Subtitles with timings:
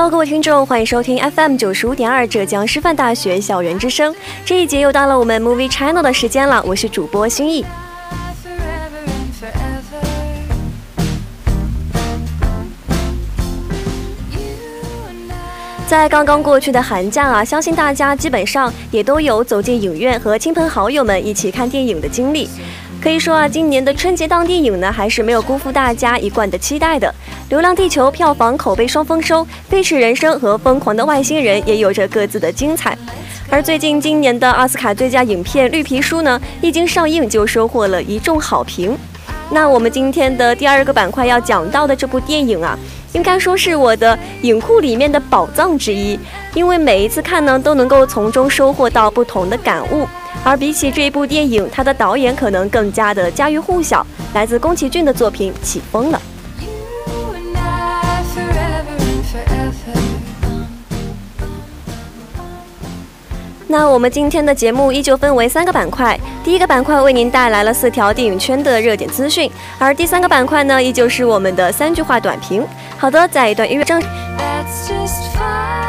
[0.00, 4.14] Hello，各位听众，欢迎收听 FM 九十五点二浙江师范大学校园之声。
[4.44, 7.66] 这一节又到了我们 Movie Channel 的时间了，我是主播心意。
[15.88, 22.48] 在刚刚过去的寒假啊，相信大家基本上也都有走进影院和亲朋好友们一起看电影的经历。
[23.00, 27.08] 可以说啊，今年的春节档电影呢，还是没有辜负大家一贯的期待的。
[27.50, 32.98] 《流浪地球》票房口碑双丰收，《飞驰人生》和《疯狂的外星人》也有着各自的精彩。
[33.48, 38.98] 而最近今年的奥斯卡最佳影片《绿皮书》呢，一经上映就收获了一众好评。
[39.50, 42.76] 那我们今天的第二个板块要讲到的这部电影啊。
[43.14, 46.18] 应该说是我的影库里面的宝藏之一，
[46.52, 50.06] 因为每一次看呢，都能够从中收获到不同的感悟。
[50.44, 56.18] 而比起这一部电影，它的导演可能更加的家喻户晓，来自宫崎骏的作品《起风了》。
[63.70, 72.66] 那我们今天的节目依旧分为三个板块，第一个板块为您带来了四条电影圈的热点资讯，而第三个板块呢，依旧是我们的三句话短评。
[72.96, 74.00] 好的，在一段音乐正。
[74.00, 74.06] 首
[75.06, 75.87] 先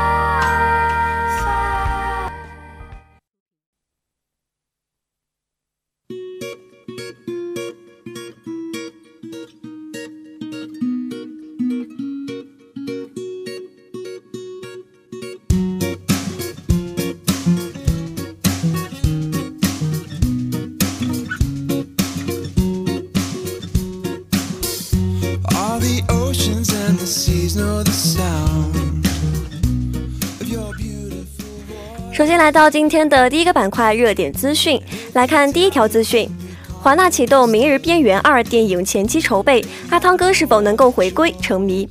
[32.50, 34.82] 来到今天的第一个板块热点资讯，
[35.14, 36.28] 来看第一条资讯：
[36.82, 41.88] 华纳启动《明日边缘二》电影前期筹备，阿汤哥是否能够回归成谜。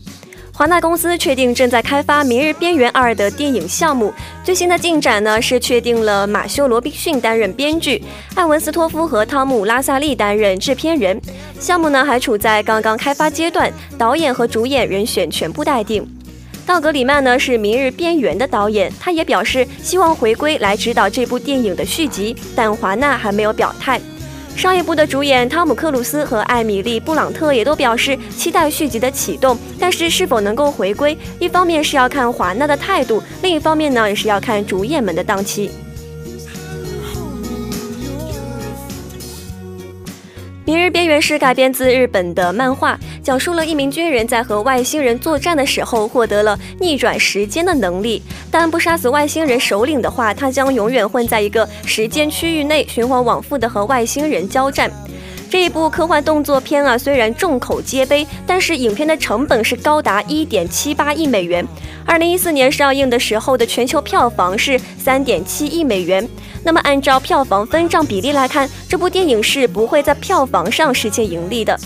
[0.52, 8.02] 华纳公司确定正在开发《明日边缘二》的电影项目，最新的进展呢是确定了马修·罗宾逊担任编剧，
[8.34, 11.22] 艾文斯托夫和汤姆·拉萨利担任制片人。
[11.60, 16.04] 项目呢还处在刚刚开发阶段，导演和主演人选全部待定。
[16.68, 23.98] 道格里曼呢是《明日边缘》的导演，他也表示希望回归来指导这部电影的续集，但华纳还没有表态。
[24.54, 35.68] 上一部的主演汤姆克鲁斯和艾米丽布朗特也都表示期待续集的启动，但是是否能够回归，一方面是要看华纳的态度，另一方面呢也是要看主演们的档期。
[40.68, 54.92] 《明日边缘》是改编自日本的漫画，讲述了一名军人在和外星人作战的时候获得了逆转时间的能力，但不杀死外星人首领的话，他将永远混在一个时间区域内，循环往复的和外星人交战。
[55.50, 61.66] 这一部科幻动作片啊，虽然众口皆碑，但是影片的成本是高达一点七八亿美元。
[62.04, 66.26] 二零一四年上映的时候的全球票房是三点七亿美元。
[66.62, 71.78] 那么按照票房分账比例来看，这部电影是不会在票房上实现盈利的。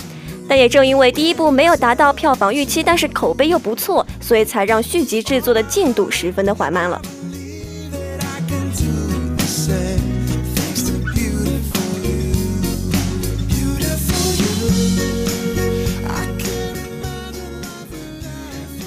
[0.48, 7.00] 但也正因为第一部没有达到票房预期，但是口碑又不错，所以才让续集制作的进度十分的缓慢了。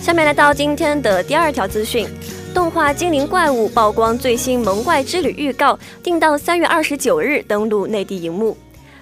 [0.05, 2.07] 下面来到今天的第二条资讯，
[2.53, 8.55] 动画《精灵怪物》曝光最新萌怪之旅预告，定档三月二十九日登陆内地荧幕。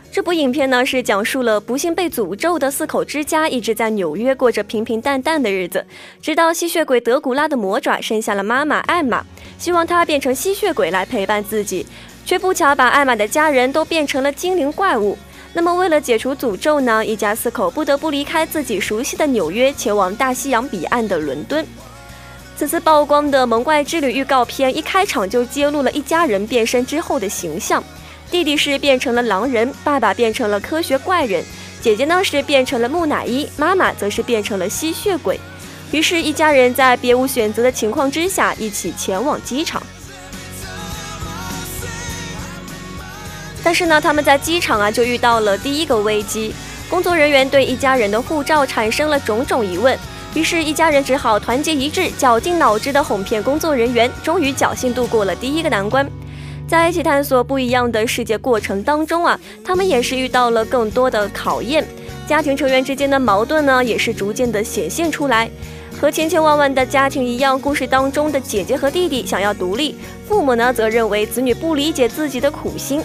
[0.10, 5.86] 这部影片呢是讲述了不幸被诅咒的四口之家一直在纽约过着平平淡淡的日子，
[6.22, 9.26] 直到吸血鬼德古拉的魔爪生下了妈妈艾玛，
[9.58, 11.86] 希望她变成吸血鬼来陪伴自己，
[12.24, 15.18] 却不巧把艾玛的家人都变成了精灵怪物。
[15.56, 21.64] 那么，为了解除诅咒呢，一家四口不得不离开自己熟悉的纽约，前往大西洋彼岸的伦敦。
[22.58, 27.84] 此次曝光的《萌怪之旅》预告片一开场就揭露了一家人变身之后的形象：
[28.32, 31.44] 弟弟是变成了狼人，爸爸变成了科学怪人，
[31.82, 35.40] 姐姐呢是变成了木乃伊，妈妈则是变成了吸血鬼。
[35.92, 39.84] 于是，一家人在别无选择的情况之下，一起前往机场。
[43.64, 46.54] 但是呢，他们在机场啊就遇到了第一个危机。
[46.90, 49.98] 工作人员对一家人的护照产生了种种疑问，
[50.36, 56.08] 于是，一家人只好团结一致，绞尽脑汁的哄骗工作人员，终于侥幸度过了第一个难关。
[56.68, 61.86] 在一起探索不一样的世界过程当中啊，他们也是遇到了更多的考验，
[62.28, 65.50] 家庭成员之间的矛盾呢，也是逐渐的显现出来。
[66.00, 69.96] 和千千万万的家庭一样，故事当中的姐姐和弟弟想要独立，
[70.28, 73.02] 父母呢则认为子女不理解自己的苦心。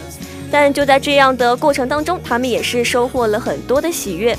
[0.51, 4.37] 但就在这样的过程当中，他们也是收获了很多的喜悦。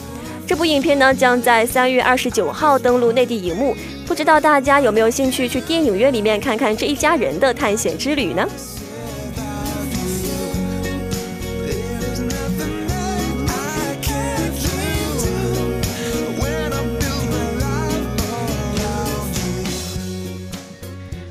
[0.47, 3.75] 这部影片呢，将在三月二十九号登陆内地荧幕，
[4.07, 8.47] 不知道大家有没有兴趣去电影院里面看看这一家人的探险之旅呢？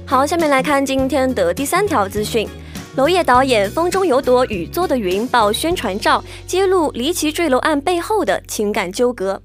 [0.06, 2.48] 好，下面来看今天的第三条资讯。
[2.98, 9.40] 娄烨导演《风中有朵雨做的云》爆宣传照，揭露离奇坠楼案背后的情感纠葛。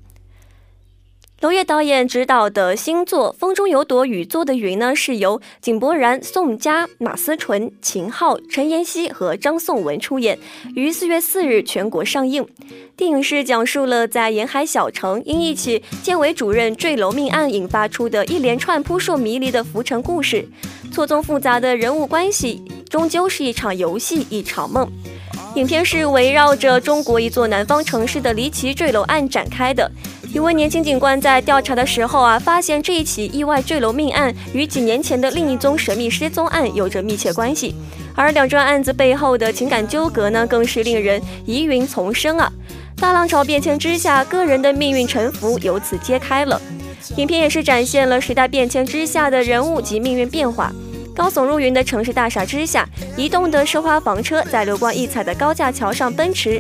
[1.44, 10.40] 娄烨导演执导的新作《风中有朵雨做的云》呢，是由井柏然、宋佳、马思纯、秦昊、陈妍希和张颂文出演，
[10.74, 12.48] 于四月四日全国上映。
[12.96, 20.48] 电影是讲述了在沿海小城因一起建委主任坠楼命案引发出的一连串扑朔迷离的浮沉故事，
[20.94, 22.64] 错综复杂的人物关系。
[22.90, 24.90] 终究是一场游戏，一场梦。
[25.56, 29.92] 影片是围绕着中国一座南方城市的离奇坠楼案展开的。
[30.34, 37.76] 一位年轻警官在调查的时候啊，发现这一起意外坠楼命案与几年前的另一宗神秘失踪案有着密切关系。
[38.16, 42.52] 而两桩案子背后的情感纠葛呢，更是令人疑云丛生啊！
[42.98, 46.60] 大浪潮变迁之下，个人的命运沉浮由此揭开了。
[47.18, 50.72] 影片也是展现了时代变迁之下的人物及命运变化。
[51.16, 56.60] 高耸入云的城市大厦之下，移动的奢华房车在流光溢彩的高架桥上奔驰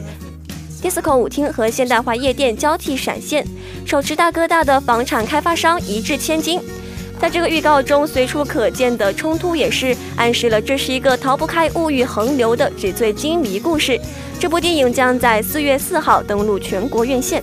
[0.83, 3.47] ，disco 舞厅和现代化夜店交替闪现，
[3.85, 6.59] 手持大哥大的房产开发商一掷千金。
[7.19, 13.97] 在这个预告中随处可见的冲突，也是暗示了这是一个逃不开物欲横流的纸醉金迷故事。
[14.37, 17.41] 这部电影将在四月四号登陆全国院线。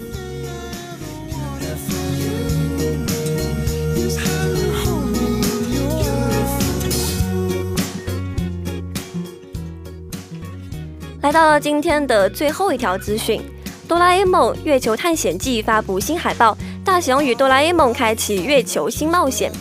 [11.22, 13.43] 来到了今天的最后一条资讯，
[13.87, 19.52] 《哆啦 A 梦月球探险记》发布新海报，大雄与哆啦 A 梦开启月球新冒险。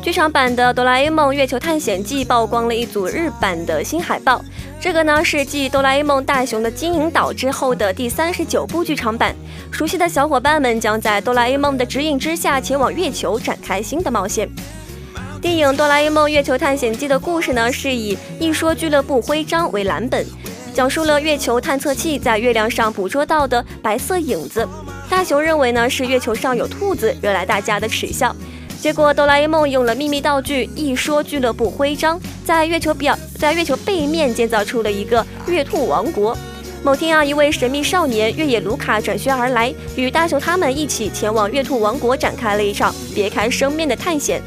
[0.00, 4.40] 剧场版的《哆啦 A 梦月球探险记》曝光了一组日版的新海报，
[4.80, 9.34] 这个呢是继《哆啦 A 梦大雄的金银岛》之后的第三十九部剧场版。
[9.72, 14.48] 熟悉的小伙伴们将在哆啦 A 梦的指引之下前往月球展开新的冒险。
[15.42, 20.24] 电影《哆啦 A 梦月球探险记》的故事呢是以一说俱乐部徽章为蓝本。
[20.74, 24.68] 讲述了月球探测器在月亮上捕捉到的白色影子，
[25.08, 28.34] 大雄认为呢是月球上有兔子，惹来大家的耻笑。
[28.80, 36.36] 结果哆啦 A 梦用了秘密道具一说俱乐部徽章，在月球表在月球背面建造出了一个月兔王国。
[36.82, 44.42] 某天啊，一位神秘少年月野卢卡转学而来，与大雄他们一起前往月兔王国，展开了一场别开生面的探险。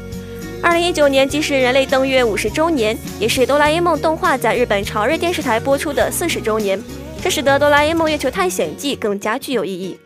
[0.60, 6.82] 二零一九年既是人类登月五十周年，也是哆啦 A 梦动画在日本朝日电视台播出的四十周年，
[7.22, 9.98] 这使得哆啦 A 梦月球探险记更加具有意义。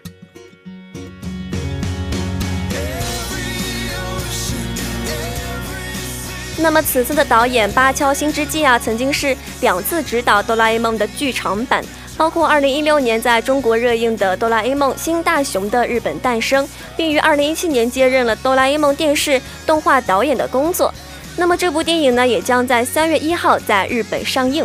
[6.58, 11.82] 那么此次的导演八桥新之介啊，曾经是两次执导哆啦 A 梦的剧场版。
[12.16, 16.64] 包括2016年在中国热映的《哆啦 A 梦：新大雄的日本诞生》，
[16.96, 20.92] 并于2017年接任了《哆啦 A 梦》电视动画导演的工作。
[21.36, 24.64] 那么这部电影呢，也将在3月1号在日本上映。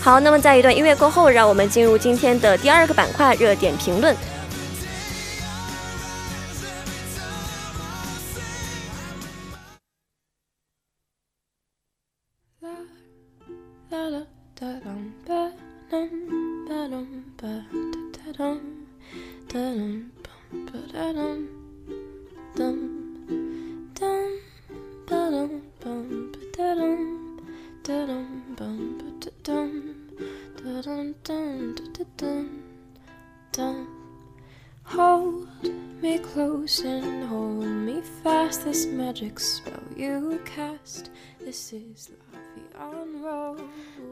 [0.00, 4.16] 好，那么在一段音乐过后，让我们进入今天的第二个板块——热点评论。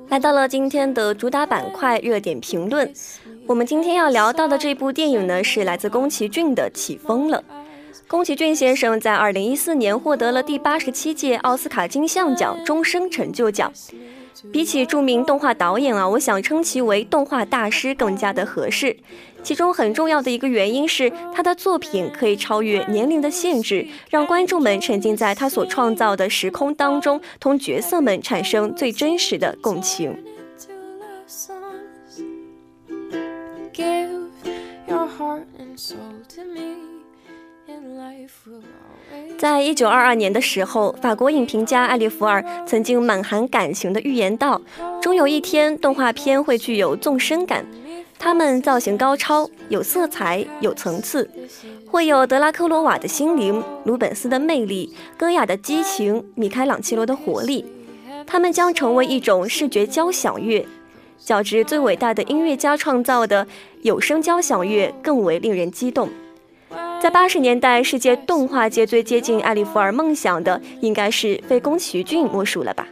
[0.08, 2.92] 来到了今天的主打板块热点评论，
[3.46, 7.44] 我们今天要聊到的这部电影呢，是来自宫崎骏的《起风了》。
[8.08, 13.72] 宫崎骏先生在二零一四年获得了第八十七届奥斯卡金像奖终身成就奖。
[14.52, 18.96] 比起著名动画导演啊，我想称其为动画大师更加的合适。
[19.42, 30.16] 其中很重要的一个原因是，他的作品可以超越年龄的限制，让观众们沉浸在他所创造的时空当中，同角色们产生最真实的共情。
[33.72, 34.30] Give
[34.88, 35.96] your heart and soul
[36.34, 36.95] to me.
[39.38, 44.60] 在一九二二年的时候，法国影评家艾利弗尔曾经满含感情的预言道
[45.00, 47.64] ：“终有一天，动画片会具有纵深感，
[48.18, 51.30] 它们造型高超，有色彩，有层次，
[51.86, 57.64] 会有德拉科罗瓦的心灵、鲁本斯的魅力、戈雅的激情、米开朗基罗的活力。
[58.26, 60.66] 它们将成为一种视觉交响乐，
[61.18, 63.46] 较之最伟大的音乐家创造的
[63.82, 66.08] 有声交响乐更为令人激动。”
[67.00, 72.88] 在八十年代，世界动画界最接近艾利弗尔梦想的，应该是非宫崎骏莫属了吧？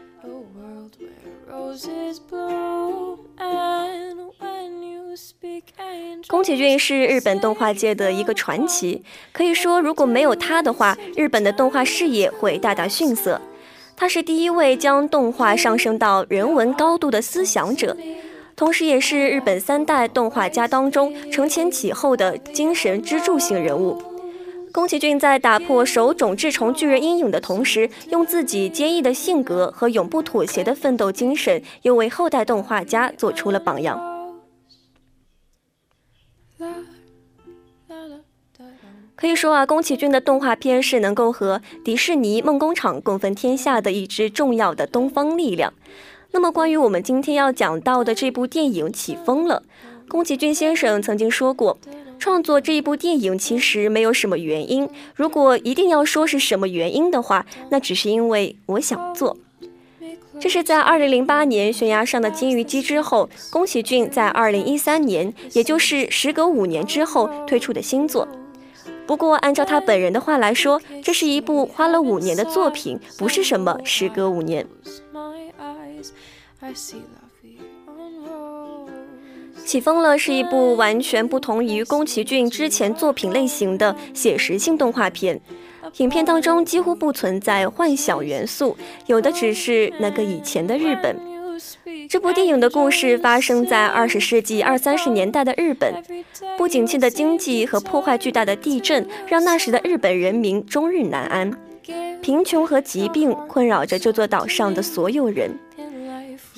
[6.29, 13.41] 宫崎骏是日本动画界的一个传奇，可以说，如果没有他的话，日本的动画事业会大大逊色。
[13.97, 17.97] 他是第一位将动画上升到人文高度的思想者。
[18.57, 24.01] 同时，也是日本三代动画家当中承前启后的精神支柱性人物。
[24.73, 34.01] 宫崎骏在打破手冢治虫巨人阴影的同时，用自己坚毅的性格和永不妥协的奋斗精神，又为后代动画家做出了榜样。
[39.17, 45.73] 可以说啊，宫崎骏的动画片是能够和迪士尼梦工厂共分天下的一支重要的东方力量。
[46.35, 49.62] 那么，关于我们今天要讲到的这部电影《起风了》，
[50.11, 51.79] 宫崎骏先生曾经说过，
[52.19, 54.88] 创作这一部电影其实没有什么原因。
[55.14, 59.37] 如果一定要说是什么原因的话，那只是因为我想做。
[60.41, 68.26] 这是在2008年悬崖上的金鱼姬之后，宫崎骏在2013年，也就是时隔五年之后推出的新作。
[69.07, 74.67] 不过，按照他本人的话来说，这是一部花了五年的作品，不是什么时隔五年。
[79.66, 85.40] 起风了是一部完全不同于宫崎骏之前作品类型的写实性动画片，
[85.99, 91.16] 影片当中几乎不存在幻想元素，有的只是那个以前的日本。
[92.09, 95.94] 这部电影的故事发生在二十世纪二三十年代的日本，
[96.59, 101.50] 不景气的经济和破坏巨大的地震让那时的日本人民终日难安，
[102.21, 105.59] 贫穷和疾病困扰着这座岛上的所有人。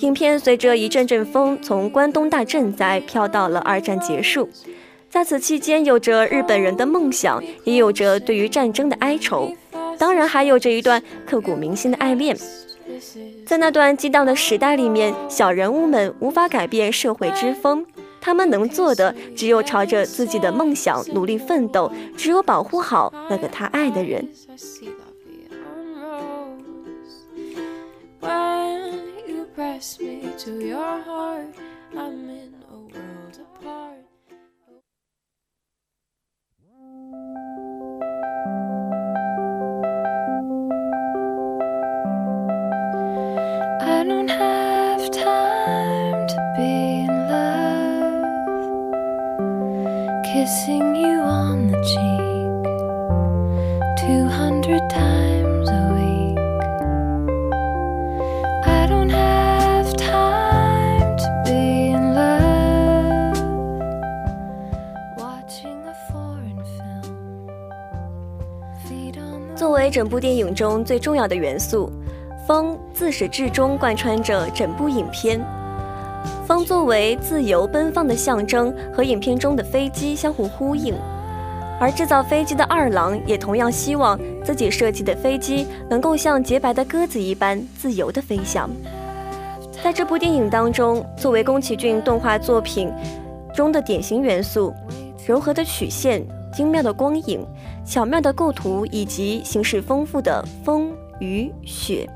[0.01, 4.49] 影片随着一阵阵风，从关东大震灾飘到了二战结束。
[5.09, 9.51] 在此期间，有着日本人的梦想，也有着对于战争的哀愁，
[9.99, 12.37] 当然还有着一段刻骨铭心的爱恋。
[13.47, 17.87] 在那段激荡的时代里面，小人物们无法改变社会之风，
[18.21, 24.29] 他们能做的只有朝着自己的梦想努力奋斗，只有保护好那个他爱的人。
[29.57, 31.49] Press me to your heart.
[31.97, 34.05] I'm in a world apart.
[43.81, 46.73] I don't have time to be
[47.07, 48.25] in love,
[50.27, 52.65] kissing you on the cheek
[54.07, 55.16] 200 times.
[69.55, 71.91] 作为整部电影中最重要的元素，
[72.47, 75.41] 风自始至终贯穿着整部影片。
[76.47, 80.95] 风作为自由奔放的象征，和影片中的飞机相互呼应。
[81.81, 88.71] 而制造飞机的二郎也同样希望自己设计的飞机能够像洁白的鸽子一般自由地飞翔。
[89.83, 92.93] 在这部电影当中，作为宫崎骏动画作品
[93.55, 94.73] 中的典型元素，
[95.27, 96.27] 柔和的曲线。
[96.55, 97.47] 精妙的光影、
[97.87, 102.09] 巧妙的构图以及形式丰富的风、雨、雪，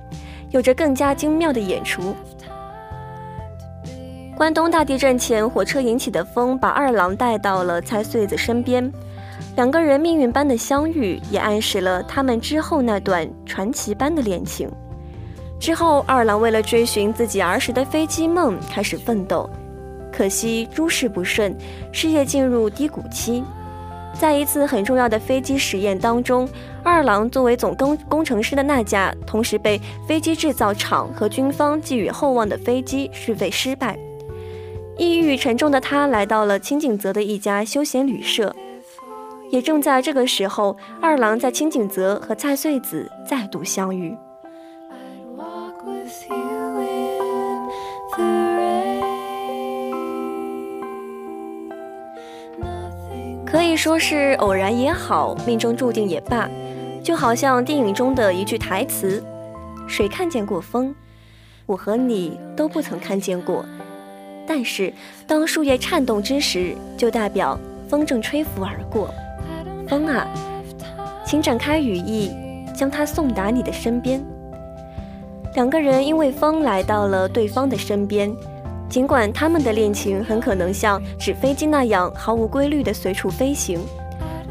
[0.50, 2.14] 有着更加精妙的演出。
[4.36, 8.92] 关东大地震前，火车引起的风把二郎带到了蔡穗子身边，
[9.54, 14.68] 两个人命运般的相遇，也暗示了他们之后那段传奇般的恋情。
[15.60, 19.48] 之后，二郎为了追寻自己儿时的飞机梦开始奋斗，
[20.10, 21.54] 可惜诸事不顺，
[21.92, 23.44] 事业进入低谷期。
[24.18, 26.46] 在一次很重要的飞机实验当中，
[26.82, 33.98] 二郎作为总工工程师的那架同时被飞机制造厂和军方寄予厚望的飞机试飞失败，
[34.98, 38.54] 抑郁沉重的他来到了清景泽的一家休闲旅社。
[39.50, 44.14] 也正在这个时候，二郎在清景泽和蔡穗子再度相遇。
[53.50, 56.48] 可以说是偶然也好，命中注定也罢，
[57.02, 59.20] 就好像电影中的一句台词
[59.88, 60.94] ：“谁看见过风？
[61.66, 63.64] 我和你都不曾看见过。
[64.46, 64.92] 但是
[65.26, 69.12] 当树叶颤动之时，就代表风正吹拂而过。
[69.88, 70.28] 风啊，
[71.24, 72.30] 请展开羽翼，
[72.72, 74.24] 将它送达你的身边。”
[75.56, 78.32] 两个人因为风来到了对方的身边。
[78.90, 83.78] 尽管他们的恋情很可能像纸飞机那样毫无规律地随处飞行，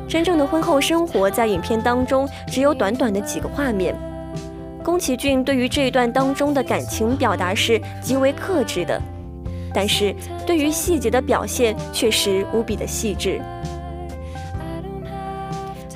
[0.08, 3.93] 真正的婚后生活在影片当中只有短短的几个画面。
[4.81, 9.00] 宫崎骏对于这一段当中的感情表达是极为克制的，
[9.74, 10.15] 但是
[10.48, 13.41] 对于细节的表现确实无比的细致。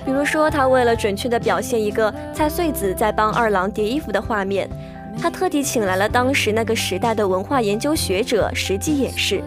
[0.06, 4.70] 比如说，他为了准确地表现一个蔡穗子在帮二郎叠衣服的画面。
[5.20, 9.42] 他特地请来了当时那个时代的文化研究学者实际演示。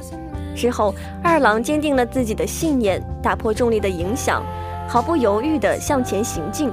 [0.55, 4.43] 之后，二郎坚定了自己的信念，打破重力的影响，
[4.89, 6.73] 毫不犹豫地向前行进。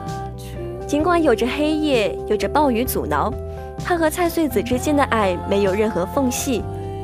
[0.88, 3.34] 尽管有着黑夜，有着暴雨阻挠，
[3.84, 6.64] 他和蔡穗子之间的爱没有任何缝隙，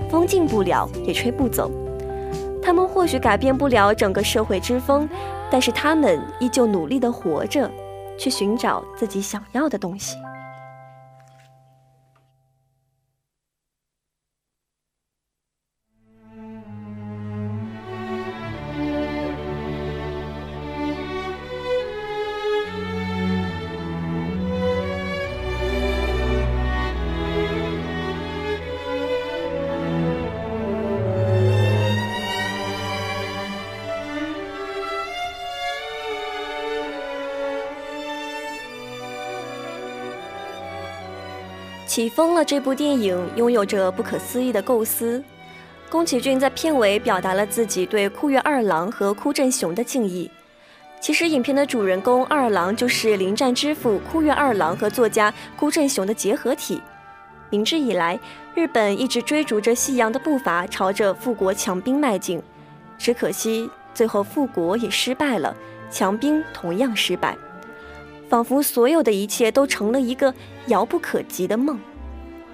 [0.10, 1.70] 风进不了，也吹不走。
[2.62, 5.10] 他们或许改变不了整个社会之风，
[5.52, 7.70] 但是他们依旧努力地活着，
[8.18, 10.16] 去寻找自己想要的东西。
[42.00, 42.46] 起风了！
[42.46, 45.22] 这部电影拥有着不可思议的构思。
[45.90, 50.32] 宫崎骏在片尾表达了自己对酷月二郎和枯正雄的敬意。
[51.02, 56.82] 其实，影片的主人公二郎就是临战之父酷月二郎和作家枯正雄的结合体。
[57.50, 58.18] 明治以来，
[58.56, 62.42] 日本一直追逐着西洋的步伐，朝着富国强兵迈进。
[62.98, 65.54] 只可惜，最后富国也失败了，
[65.92, 67.38] 强兵同样失败，
[68.30, 70.34] 仿佛所有的一切都成了一个
[70.68, 71.78] 遥不可及的梦。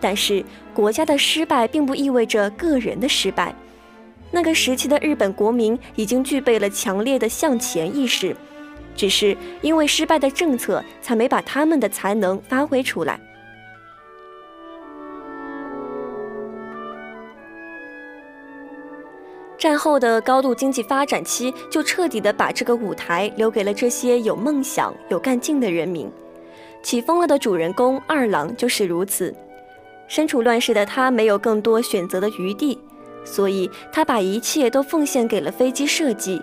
[0.06, 3.52] 但是国家的失败并不意味着个人的失败。
[4.30, 8.36] 那个时期的日本国民已经具备了强烈的向前意识，
[8.96, 13.20] 只是因为失败的政策，才没把他们的才能发挥出来。
[19.58, 26.08] 战后的高度经济发展期，就彻底的把这个舞台留给了这些有梦想、有干劲的人民。
[26.84, 29.34] 起风了的主人公二郎就是如此。
[30.08, 32.78] 身处乱世的他没有更多选择的余地，
[33.24, 36.42] 所以他把一切都奉献给了飞机设计，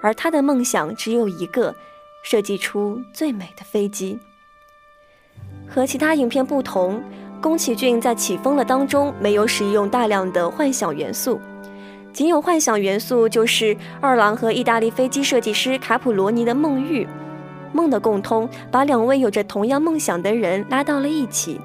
[0.00, 1.74] 而他的梦想只有一个：
[2.22, 4.18] 设计出最美的飞机。
[5.68, 7.02] 和其他影片不同，
[7.40, 11.40] 宫崎骏在《起风了》当中没有使用大量的幻想元素，
[12.12, 17.08] 仅有幻想元素就是二郎和意大利飞机设计师卡普罗尼的梦遇，
[17.72, 21.60] 梦的共通把两位有着同样梦想的人拉到了一起。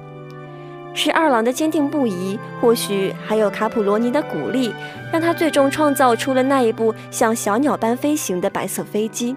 [1.00, 4.74] 是二郎的坚定不移，或许还有卡普罗尼的鼓励，
[5.12, 9.36] 让他最终创造出了那一部像小鸟般飞行的白色飞机。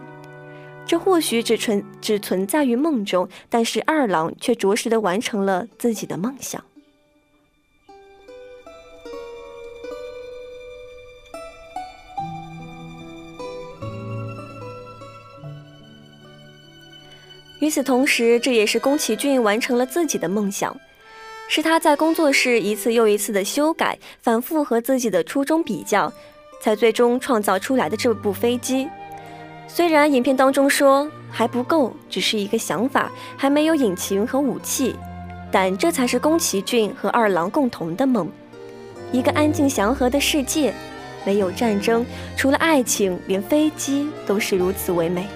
[0.88, 6.63] 这或许只存只存在于梦中，但是二郎却着实的完成了自己的梦想。
[17.60, 20.76] 与此同时，这也是宫崎骏完成了自己的梦想。
[21.54, 26.10] 是他在工作室一次又一次的修改，反复和自己的初衷比较，
[26.62, 28.88] 才最终创造出来的这部飞机。
[29.68, 34.96] 虽然影片当中说还不够，只是一个想法，还没有引擎和武器，
[35.52, 38.32] 但这才是宫崎骏和二郎共同的梦。
[39.12, 40.74] 一个安静祥和的世界，
[41.26, 42.06] 没有战争，
[42.38, 45.28] 除了爱情，连飞机都是如此唯美。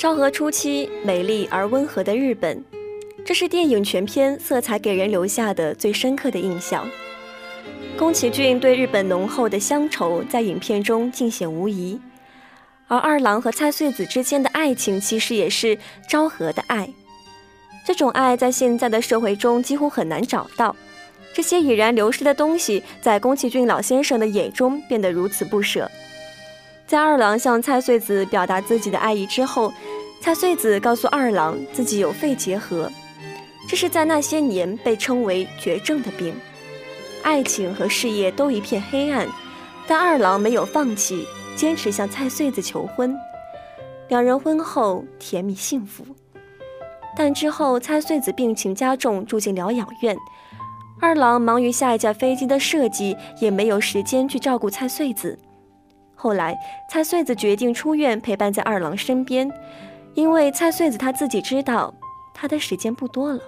[0.00, 2.64] 昭和初期，美丽而温和的日本，
[3.22, 6.88] 这是电影全片色彩给人留下的最深刻的印象。
[7.98, 12.00] 宫崎骏对日本浓厚的乡愁在影片中尽显无疑，
[12.88, 15.76] 而二郎和菜穗子之间的爱情其实也是
[16.08, 16.88] 昭和的爱。
[17.84, 20.74] 这种爱在现在的社会中几乎很难找到，
[21.34, 25.90] 这些已然流失的东西，在宫崎骏老先生的眼中变得如此不舍。
[26.90, 29.72] 在二郎向菜穗子表达自己的爱意之后，
[30.20, 32.90] 菜穗子告诉二郎自己有肺结核，
[33.68, 36.34] 这是在那些年被称为绝症的病。
[37.22, 39.28] 爱情和事业都一片黑暗，
[39.86, 41.24] 但二郎没有放弃，
[41.54, 43.16] 坚持向菜穗子求婚。
[44.08, 46.04] 两人婚后甜蜜幸福，
[47.16, 50.16] 但之后菜穗子病情加重，住进疗养院。
[51.00, 55.38] 二郎忙于下一架飞机的设计，也没有时间去照顾菜穗子。
[56.22, 56.54] 后来，
[56.86, 59.50] 菜穗子决定出院陪伴在二郎身边，
[60.12, 61.94] 因为菜穗子他自己知道，
[62.34, 63.40] 他的时间不多了。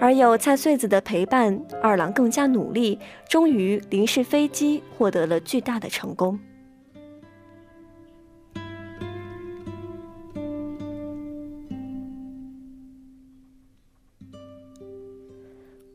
[0.00, 6.36] 而有菜穗子的陪伴，二郎更加努力，终于临时飞机获得了巨大的成功。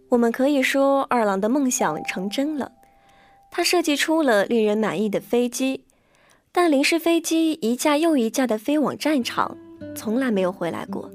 [0.07, 2.71] 我们可以说，二郎的梦想成真了。
[3.55, 5.83] 他设计出了令人满意的飞机，
[6.51, 9.55] 但临时飞机一架又一架的飞往战场，
[9.95, 11.07] 从来没有回来过。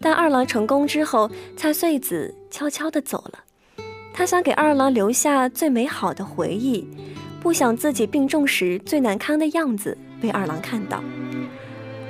[0.00, 3.40] 但二郎成功之后，菜穗子悄悄地走了。
[4.14, 6.86] 他想给二郎留下最美好的回忆，
[7.40, 11.02] 不想自己病重时最难堪的样子被二郎看到。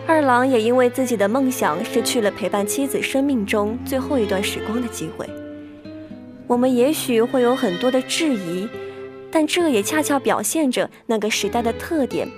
[0.06, 5.26] 二郎也因为自己的梦想，失去了陪伴妻子生命中最后一段时光的机会。
[6.46, 8.68] 我们也许会有很多的质疑。
[9.32, 12.28] 但这也恰恰表现着那个时代的特点，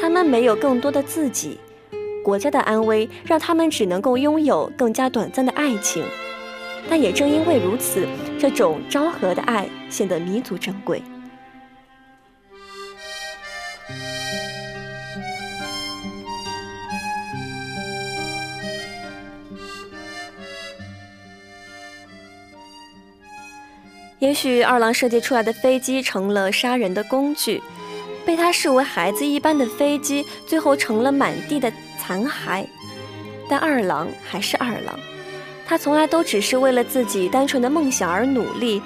[0.00, 1.58] 他们没有更多的自己，
[2.22, 6.04] 国家的安危让他们只能够拥有更加短暂的爱情，
[6.88, 8.06] 但也正因为如此，
[8.38, 11.02] 这种昭和的爱显得弥足珍贵。
[24.24, 27.62] 也许二郎设计出来的飞机成了杀人的工具，
[28.24, 32.64] 被他视为孩子一般的飞机，最后成了满地的残骸。
[33.50, 34.98] 但二郎还是二郎，
[35.66, 38.80] 他从来都只是为了自己单纯的梦想而努力。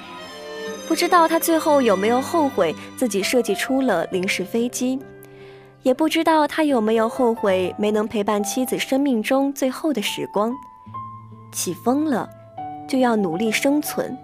[0.89, 4.99] 不知道他最后有没有后悔自己设计出了临时飞机，
[5.83, 10.53] 也不知道他有没有后悔没能陪伴妻子生命中最后的时光。
[11.53, 12.27] 起风了，
[12.89, 14.17] 就要努力生存。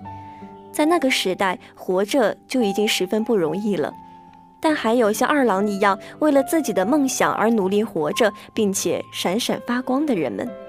[0.75, 3.93] 在那个时代，活着就已经十分不容易了，
[4.59, 10.64] 但还有像二郎一样为了自己的梦想而努力活着，并且闪闪发光的人们。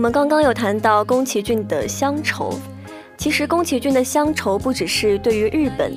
[0.00, 2.58] 我们刚刚有谈到宫崎骏的乡愁，
[3.18, 5.92] 其实宫崎骏的乡愁不只是对于日本，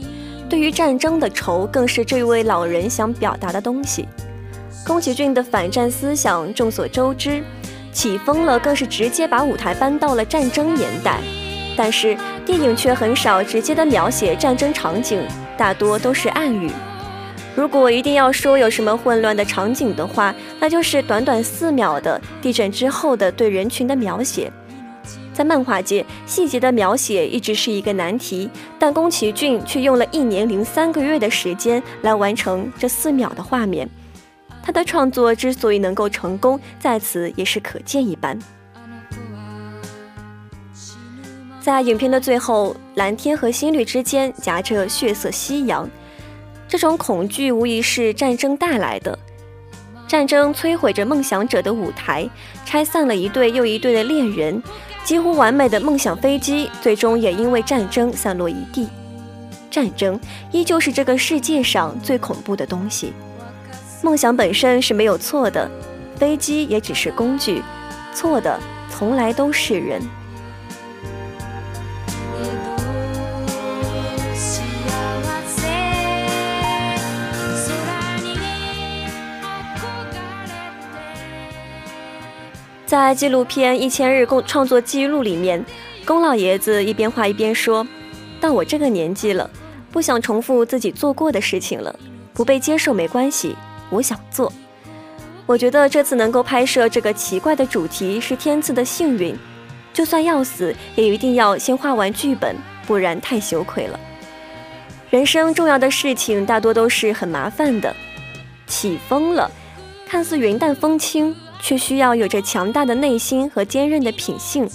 [0.50, 4.06] 对于战争的愁更是这位老人想表达的东西。
[4.86, 7.42] 宫崎骏的反战思想众所周知，
[7.94, 11.22] 起风了更是直接把舞台搬到了战争年代，
[11.78, 15.26] 但是电影却很少直接的描写战争场景，
[15.58, 16.70] 大多都是暗语。
[17.56, 24.52] 如果一定要说有什么混乱的场景的话，那就是短短四秒的地震之后的对人群的描写。
[25.34, 33.90] 在漫画界，细节的描写一直是一个难题，但宫崎骏却用了一年零三个月的时间来完成这四秒的画面。
[34.64, 38.38] 他的创作之所以能够成功，在此也是可见一斑。
[41.60, 45.90] 在影片的最后，蓝天和新绿之间夹着血色夕阳，
[46.74, 49.16] 这种恐惧无疑是战争带来的。
[50.08, 52.28] 战争摧毁着梦想者的舞台，
[52.66, 54.60] 拆散了一对又一对的恋人。
[55.04, 58.88] 几乎完美的梦想飞机，最终也因为战争散落一地。
[59.70, 60.20] 战争
[60.52, 63.14] 依旧是这个世界上最恐怖的东西。
[64.02, 65.70] 梦想本身是没有错的，
[66.16, 67.62] 飞机也只是工具，
[68.16, 68.60] 错的
[68.90, 70.02] 从来都是人。
[82.94, 85.66] 在纪录片《一千日共创作记录》里面，
[86.06, 87.84] 宫老爷子一边画一边说
[88.40, 89.50] ：“到我这个年纪了，
[89.92, 92.00] 不想重复自己做过的事情了。
[92.36, 93.56] 不被接受没关系，
[93.90, 94.54] 我想做。
[95.48, 99.36] 我觉得这次能够拍摄这个奇怪的主题是天赐的幸运。
[99.92, 104.00] 就算要死，也一定要先画完剧本，不然太羞愧了。
[105.10, 107.92] 人生重要的事情大多都是很麻烦的。
[108.68, 109.50] 起风了，
[110.08, 114.70] 看似云淡风轻。”却需要有着强大的内心和坚韧的品性，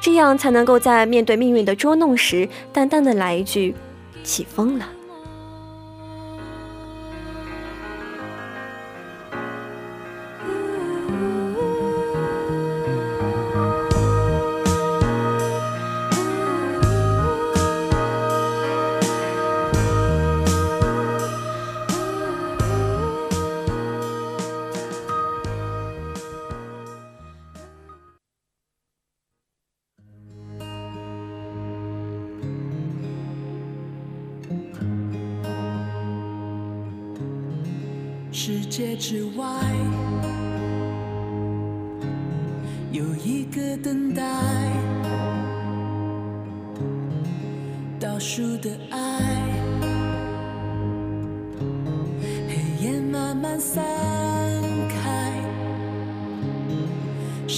[0.00, 3.74] 这样才能够在面对命运的捉弄时，淡淡的来一句
[4.24, 4.88] ：“起风了。”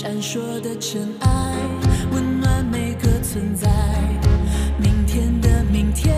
[0.05, 1.31] 闪烁的尘埃，
[2.13, 3.67] 温暖每个存在，
[4.77, 6.15] 明天的明天。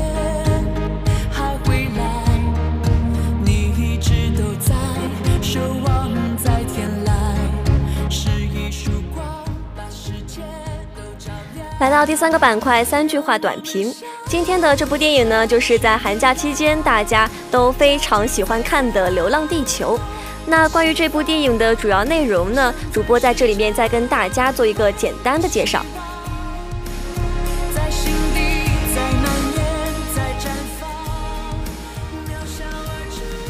[11.78, 13.94] 来到第三个板块，三句话短评。
[14.26, 19.96] 今天的这部电影呢，就是在寒假期间大家都非常喜欢看的《流浪地球》。
[20.48, 25.84] 那关于这部电影的主要内容呢，主播在这里面再跟大家做一个简单的介绍。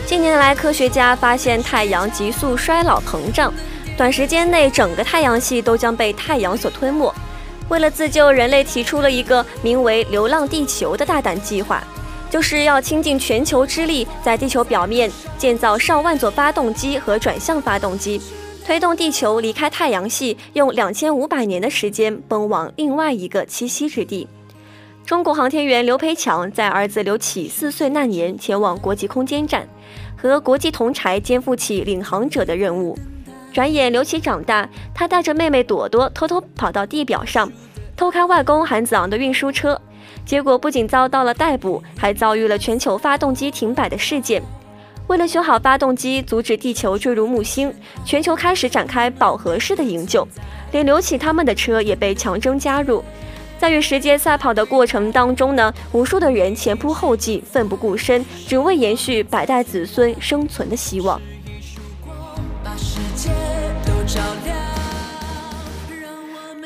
[0.07, 3.53] 近年来，科学家发现太阳急速衰老膨胀，
[3.97, 7.13] 短时间内整个太阳系都将被太阳所吞没。
[7.69, 11.83] 为了自救，人类提出了一个名为“流浪地球”的大胆计划，
[12.29, 18.21] 就是要倾尽全球之力，在地球表面建造上万座发动机和转向发动机，
[18.65, 24.29] 推动地球离开太阳系，用两千五百年的时间奔往另外一个栖息之地。
[25.05, 29.69] 中国航天员刘培强在儿子刘启四岁那年前往国际空间站，
[30.17, 32.99] 和国际同柴肩负起领航者的任务。
[33.53, 37.51] 转眼刘启长大，他带着妹妹朵朵偷偷跑到地表上，
[37.97, 39.81] 偷开外公韩子昂的运输车，
[40.25, 44.43] 结果不仅遭到了逮捕，还遭遇了全球发动机停摆的事件。
[45.07, 47.73] 为了修好发动机，阻止地球坠入木星，
[48.05, 50.27] 全球开始展开饱和式的营救，
[50.73, 53.05] 连刘启他们的车也被强征加入。
[53.59, 61.21] 在与时间赛跑的过程当中呢，无数的人前仆后继，奋不顾身，只为延续百代子孙生存的希望。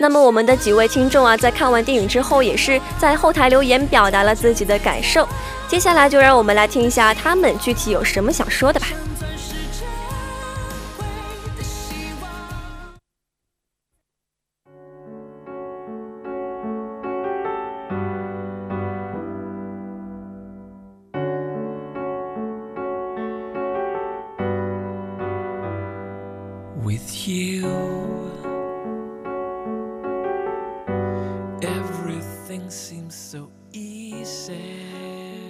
[0.02, 5.28] 那么我们的几位听众啊，在看完电影之后，也是在后台留言表达了自己的感受。
[5.68, 8.86] 接下来就让我们来听一下他们具体有什么想说的吧。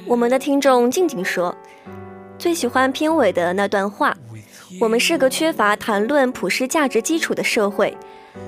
[0.07, 1.55] 我们的听众静静说，
[2.39, 4.17] 最喜欢片尾的那段话。
[4.81, 7.97] 我们是个缺乏谈论普世价值基础的社会，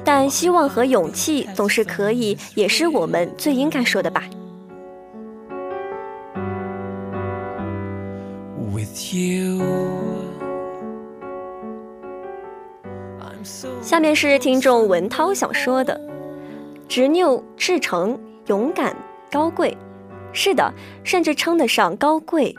[0.04, 4.24] 但希望和勇气总是可以，也是我们最应该说的吧。
[13.82, 16.00] 下面是听众文涛想说的：
[16.88, 18.96] 执拗、赤诚、勇敢、
[19.30, 19.76] 高贵，
[20.32, 20.72] 是的，
[21.04, 22.54] 甚至称得上高贵。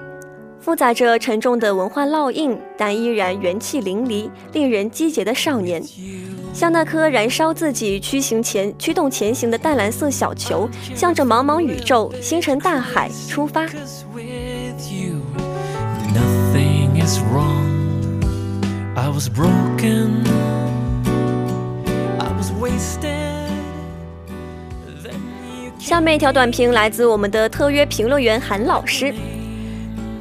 [0.59, 5.83] 负载着沉重的文化烙印，但依然元气淋漓、令人击节的少年，
[6.53, 13.67] 像那颗燃烧自己、驱行前驱动前行的淡蓝色小球，向着茫茫宇宙、星辰大海出发。
[18.95, 20.23] I was broken.
[22.19, 23.22] I was wasted.
[25.83, 29.13] 下面一条短评来自我们的特约评论员韩老师。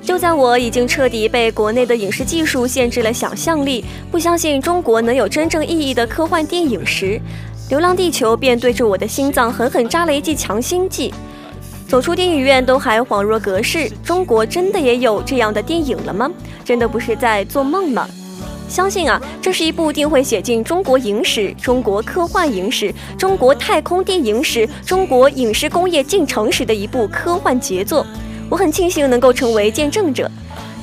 [0.02, 7.20] 就在我已经彻底被国内的影视技术限制了想象力，不相信中国能有真正意义的科幻电影时，
[7.70, 11.14] 《流浪地球》便对着我的心脏狠狠扎了一剂强心剂。
[11.86, 16.28] 走出电影院都还恍若隔世，中国真的也有这样的电影了吗？
[16.64, 18.08] 真的不是在做梦吗？
[18.72, 28.06] 相信啊，这是一部定会写进中国影史、中国科幻影史、中国太空电影史、中国影视工业进程史的一部科幻杰作。
[28.48, 30.26] 我很庆幸能够成为见证者。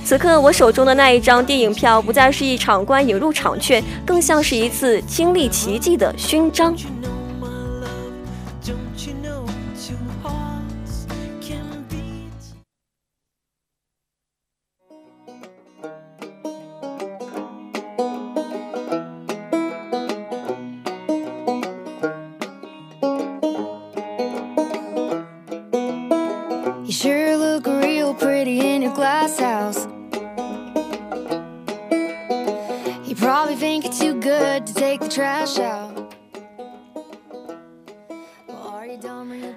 [0.05, 6.75] 此刻，我手中的那一张电影票不再是一场观影入场券，更像是一次经历奇迹的勋章。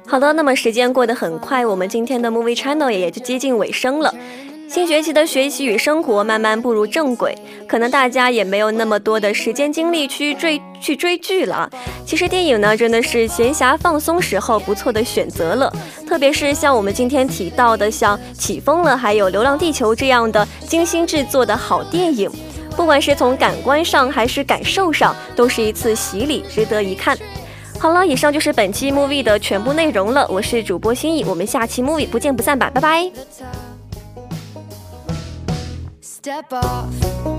[0.06, 4.14] 好的，那么时间过得很快，我们今天的 Movie Channel 也就接近尾声了。
[4.72, 7.36] 新学期的学习与生活慢慢步入正轨，
[7.68, 11.68] 可能大家也没有那么多的时间精力去追去追剧了。
[12.06, 15.70] 其实电影呢，真的是闲暇放松时候不错的选择了，
[16.08, 22.30] 特别是像我们今天提到的像《起风了》还有《流浪地球》这样的精心制作的好电影。
[22.74, 27.14] 不管是从感官上还是感受上，都是一次洗礼，值得一看。
[27.78, 30.26] 好了，以上就是本期 movie 的全部内容了。
[30.30, 33.71] 我是主播心意，我们下期 movie 不见不散吧，拜拜。
[36.22, 37.31] Step off.